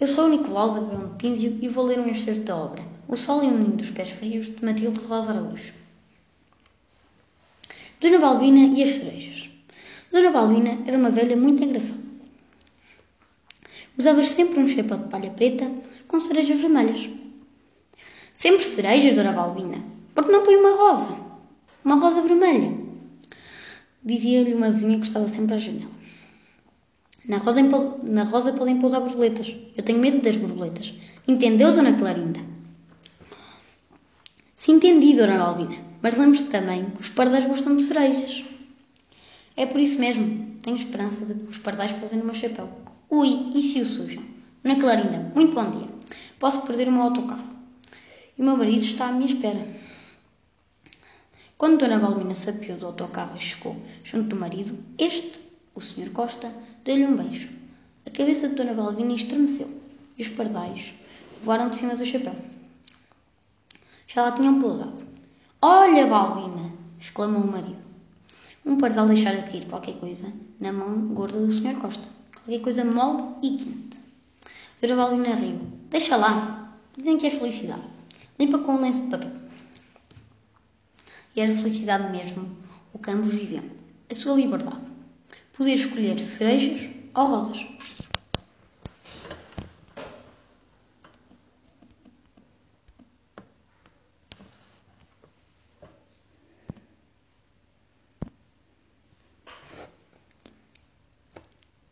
[0.00, 2.82] Eu sou o Nicolau da Bão de Pínzio e vou ler um excerto da obra
[3.06, 5.74] O Sol e o Menino dos Pés Frios, de Matilde Rosa Araújo.
[8.00, 9.50] Dona Balbina e as cerejas.
[10.10, 12.00] Dona Balbina era uma velha muito engraçada.
[13.98, 15.70] Usava sempre um chapéu de palha preta
[16.08, 17.10] com cerejas vermelhas.
[18.32, 19.84] Sempre cerejas, Dona Balbina.
[20.14, 21.14] Por que não põe uma rosa?
[21.84, 22.74] Uma rosa vermelha.
[24.02, 25.99] Dizia-lhe uma vizinha que estava sempre à janela.
[27.30, 27.62] Na rosa,
[28.02, 29.54] na rosa podem pousar borboletas.
[29.76, 30.92] Eu tenho medo das borboletas.
[31.28, 32.40] Entendeu, Dona Clarinda?
[34.56, 35.76] Se entendi, Dona Balbina.
[36.02, 38.42] Mas lembre-se também que os pardais gostam de cerejas.
[39.56, 40.58] É por isso mesmo.
[40.60, 42.68] Tenho esperança de que os pardais pousem no meu chapéu.
[43.08, 44.24] Ui, e se o sujam?
[44.64, 45.88] Dona Clarinda, muito bom dia.
[46.36, 47.48] Posso perder o meu autocarro.
[48.36, 49.68] E o meu marido está à minha espera.
[51.56, 56.10] Quando Dona Balbina se do autocarro e chegou junto do marido, este o Sr.
[56.10, 56.52] Costa
[56.84, 57.48] deu-lhe um beijo.
[58.06, 59.68] A cabeça de Dona Balbina estremeceu
[60.18, 60.94] e os pardais
[61.42, 62.34] voaram de cima do chapéu.
[64.06, 65.02] Já lá tinham pousado.
[65.62, 66.72] Olha, Balbina!
[66.98, 67.80] exclamou o marido.
[68.64, 71.76] Um pardal deixara cair qualquer coisa na mão gorda do Sr.
[71.80, 72.06] Costa.
[72.34, 74.00] Qualquer coisa mole e quente.
[74.82, 75.60] Dona Balbina riu.
[75.88, 76.76] Deixa lá.
[76.96, 77.82] Dizem que é felicidade.
[78.38, 79.30] Limpa com um lenço de papel.
[81.36, 82.50] E era felicidade mesmo
[82.92, 83.64] o que ambos viviam.
[84.10, 84.89] A sua liberdade
[85.60, 87.66] poder escolher cerejas ou rosas.